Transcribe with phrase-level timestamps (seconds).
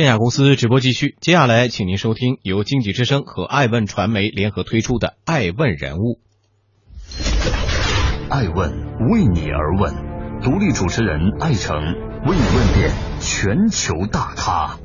[0.00, 6.18] 天下公司直播继续，接下来请您收听由经济之声和爱问传媒联合推出的《爱问人物》。
[8.30, 8.70] 爱问
[9.10, 9.94] 为你而问，
[10.40, 14.78] 独立主持人艾诚为你问遍全球大咖。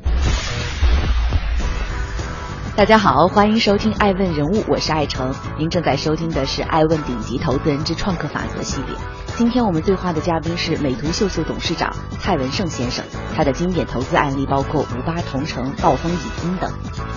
[2.75, 5.33] 大家好，欢迎收听《爱问人物》，我是爱成。
[5.57, 8.97] 您正在收听的是《爱问顶级投资人之创客法则》系列。
[9.37, 16.69] 今天我们对话的嘉宾是美图秀秀董事长蔡文胜先生，他的经典投资案例包括五八同城、暴风影音等。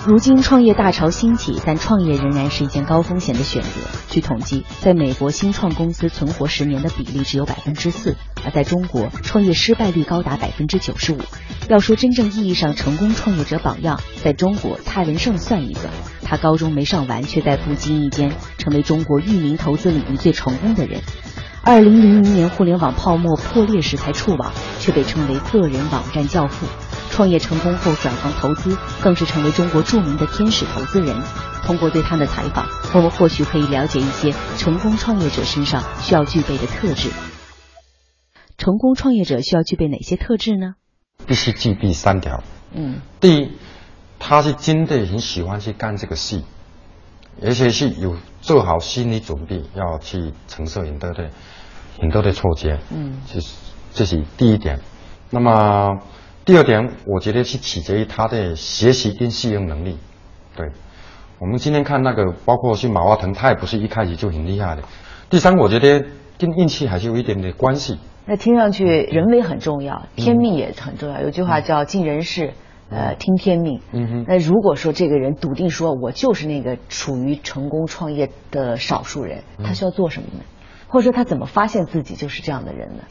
[0.09, 3.69] 如今创业大潮兴起，但创业仍然是一件高风险的选择。
[4.09, 11.19] 据统计，在美国新创公司存活十年的比例只有百分之四，而在中国创业失败率高达百分之九十五。
[11.69, 15.91] 要说真正意义上成功创业者榜样，在中国蔡文胜算一个。
[16.23, 21.03] 他高中没上完，却在不经意间成为中国域名投资领域最成功的人。
[21.63, 26.67] 二零零零年互联网泡沫破裂时才触网，却被称为个人网站教父。
[27.19, 31.21] 创业成功后转行投资，更是成为中国著名的天使投资人。
[31.65, 37.11] 通过对他的采访，我们或许可以了解一些成功创业者身上需要具备的特质。
[38.57, 40.75] 成功创业者需要具备哪些特质呢？
[41.27, 42.45] 必须具备三条。
[42.73, 43.51] 嗯，第一，
[44.21, 46.45] 他是真的很喜欢去干这个事，
[47.43, 51.31] 而且是有做好心理准备要去承受很多的
[51.99, 52.79] 很多的挫折。
[52.93, 53.55] 嗯，这是
[53.93, 54.79] 这是第一点。
[55.31, 55.99] 那么
[56.49, 59.99] 第二点，我觉得是取决于他的学习跟适应能力。
[60.57, 60.71] 对，
[61.39, 64.83] 我们今天看那个，包括是马化腾，他也不是一开始就很厉害的。
[65.29, 66.07] 第三，我觉得
[66.39, 67.99] 跟运气还是有一点点关系。
[68.25, 71.21] 那听上去人为很重要，天命也很重要。
[71.21, 72.55] 有句话叫“尽人事，
[72.89, 73.83] 呃，听天命”。
[73.93, 74.25] 嗯哼。
[74.27, 80.41] 那如果说这个人笃定说我就是那个处于成功创业的少数人，他需要做什么呢？
[80.89, 83.03] 或者说他怎么发现自己就是这样的人呢？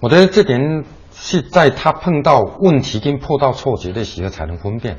[0.00, 0.82] 我觉得这点
[1.22, 4.96] 是在他碰到问题跟碰到挫折的时候才能分辨。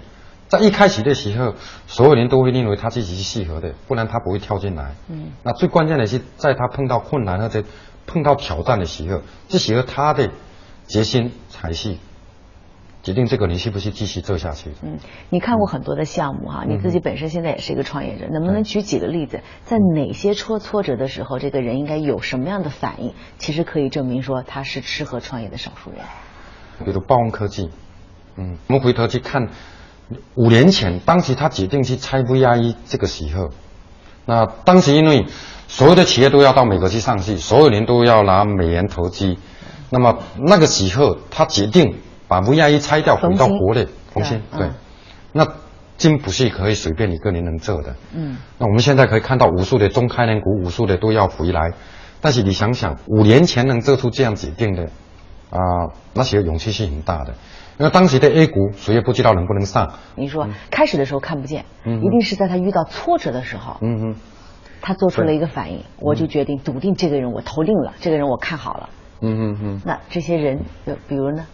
[0.47, 1.55] 在一开始的时候，
[1.88, 4.94] 所有人都会认为他自己是适合的，不然他不会跳进来。
[5.09, 5.31] 嗯。
[5.44, 7.64] 那最关键的是，在他碰到困难或者
[8.05, 10.30] 碰到挑战的时候，这时候他的
[10.87, 11.95] 决心才是
[13.04, 14.72] 决定这个你是不是继续做下去。
[14.84, 23.14] 嗯，你看过很多的项目哈，你自己本身现在也是一个创业者，能不能举几个例子，在哪些挫挫折的时候，这个人应该有什么样的反应？
[23.39, 26.00] 其实可以证明说他是适合创业的少数人。
[26.86, 27.70] 比如暴风科技，
[28.38, 29.50] 嗯，我们回头去看
[30.36, 33.50] 五年前，当时他决定去拆 VIE 这个时候，
[34.26, 35.26] 那当时因为
[35.68, 39.39] 所有的企业都要到美国去上市，所有人都要拿美元投机。
[39.89, 41.98] 那么那个时候，他决定
[42.31, 44.69] 把 VIE 拆掉，回到国内重新对。
[45.33, 45.45] 那
[45.97, 47.97] 真不是可以随便一个人能做的。
[48.15, 48.37] 嗯。
[48.58, 51.73] 那我们现在可以看到无数的中开年股，无数的都要回来。
[52.21, 54.83] 但是你想想，五年前能做出这样决定的
[55.49, 55.59] 啊，
[56.14, 57.33] 那些勇气是很大的。
[57.77, 59.95] 因为当时的 A 股，谁也不知道能不能上。
[60.15, 64.15] 你说开始的时候看不见，嗯一定是在他遇到挫折的时候，嗯哼。
[64.81, 68.89] 他做出了一个反应，我就决定笃定这个人我投定了，这个人我看好了。
[69.20, 69.81] 嗯嗯嗯。
[69.86, 71.45] 那这些人，比比如呢？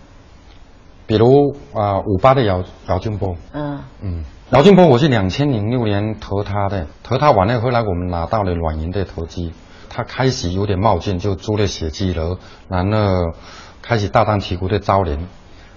[1.08, 3.36] 比如啊，五八的姚姚劲波。
[3.54, 3.80] 嗯。
[4.02, 9.52] 嗯，姚劲波我是两千零六年投他的，投他完了后来我们拿到了软银的投资，
[9.90, 13.34] 他开始有点冒进，就租了写字楼，然后
[13.82, 15.28] 开始大张旗鼓的招人，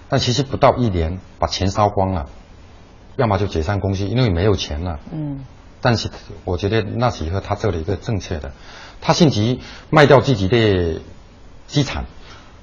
[0.09, 2.27] 但其实不到一年把钱烧光了，
[3.15, 4.99] 要么就解散公司，因为没有钱了。
[5.11, 5.45] 嗯。
[5.83, 6.09] 但是
[6.45, 8.51] 我觉得那时候他做了一个正确的，
[9.01, 9.57] 他甚至
[9.89, 11.01] 卖掉自己的
[11.65, 12.05] 资产，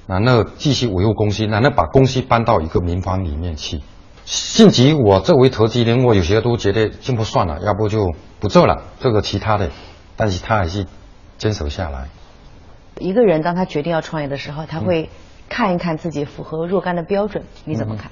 [0.09, 3.79] 然后继续维护公司，然后把公司搬到一个民房里面去。
[4.25, 9.69] 迅即我作为投资人，我有些都觉得就不算了，要不就不做了，做个其他的。
[10.15, 10.87] 但是他还是
[11.37, 12.09] 坚守下来。
[12.99, 15.09] 一个人当他决定要创业的时候，他会
[15.47, 18.11] 看一看自己符合若干的标准，你怎么看？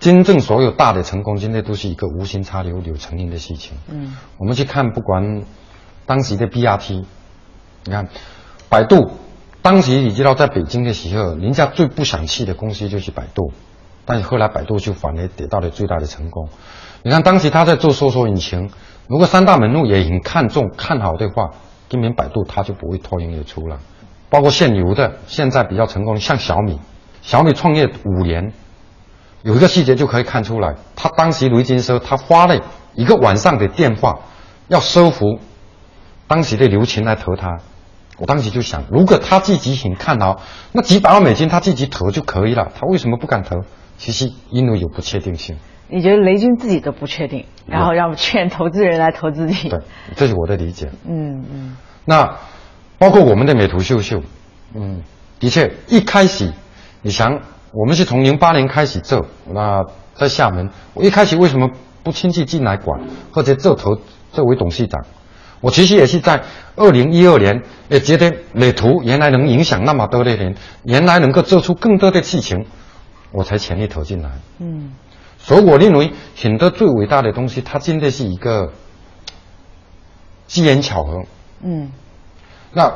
[0.00, 3.76] 真正所有大的成功，真的都是一个无心插柳柳成荫的事情。
[3.88, 5.44] 嗯，我们去看，不管
[6.06, 7.04] 当时的 BRT，
[7.84, 8.08] 你看
[8.68, 9.10] 百度，
[9.62, 13.52] 当时你知道在北京的时候，人家最不想去的公司就是百度，
[14.06, 16.48] 但是后来百度就反而得到了最大的成功。
[17.02, 18.70] 你看当时他在做搜索引擎，
[19.06, 21.50] 如果三大门路也很看重看好的话，
[21.88, 23.78] 今年百度他就不会脱颖而出了。
[24.30, 26.78] 包括现有的现在比较成功，像小米，
[27.20, 28.52] 小米创业五年。
[29.42, 32.60] 有一个细节就可以看出来，他当时雷军说他花了
[32.94, 34.20] 一个晚上的电话，
[34.68, 35.38] 要收服
[36.26, 37.58] 当时的刘勤来投他。
[38.20, 43.62] 我当时就想，如果他自己很看好，那几百万美金他自己投就可以了，他为什么不敢投？
[43.98, 45.56] 其实因为有不确定性。
[45.88, 49.68] 你觉得雷军自己都不确定，然后让劝投资人来投自己？
[49.68, 49.80] 对，
[50.14, 50.90] 这是我的理解。
[51.08, 51.76] 嗯嗯。
[52.04, 52.36] 那
[52.98, 54.22] 包括我们的美图秀秀，
[54.74, 55.02] 嗯，
[55.40, 56.52] 的确一开始，
[57.02, 57.40] 你想。
[57.72, 59.84] 我们是从零八年开始做，那
[60.14, 61.70] 在厦门，我一开始为什么
[62.02, 63.00] 不亲自进来管，
[63.30, 63.94] 或者做投
[64.32, 65.04] 作为董事长？
[65.60, 66.42] 我其实也是在
[66.76, 72.66] 二零一二年，也觉得美图原来能影响那么多的人，原来能够做出更多的事情，
[73.30, 74.30] 我才全力投进来。
[74.58, 74.92] 嗯，
[75.38, 78.72] 所以我认为很多最伟大的东西，它真的是一个
[80.46, 81.24] 机缘巧合。
[81.62, 81.90] 嗯，
[82.72, 82.94] 那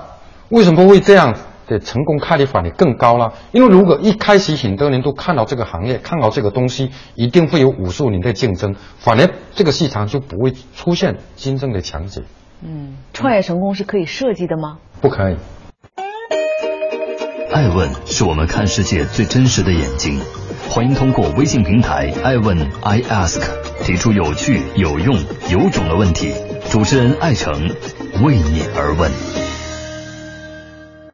[0.49, 3.35] 为什么会这样的成功概率反而更高了？
[3.53, 12.23] 因为如果一开始很多人都看到这个行业，看到这个东西，一定会有无数年的竞争，反而这个市场就不会出现真正的强者。
[12.67, 14.79] 嗯，创业成功是可以设计的吗？
[15.03, 15.37] 不可以。
[17.53, 20.19] 爱问是我们看世界最真实的眼睛，
[20.71, 23.41] 欢迎通过微信平台爱问 I ask
[23.85, 25.15] 提出有趣、有用、
[25.51, 26.33] 有种的问题，
[26.71, 27.53] 主持人艾诚
[28.25, 29.44] 为你而问。